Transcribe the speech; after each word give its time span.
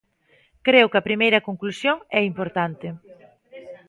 Creo 0.67 0.89
que 0.91 0.99
a 0.99 1.07
primeira 1.09 1.45
conclusión 1.47 1.97
é 2.19 2.21
importante. 2.31 2.87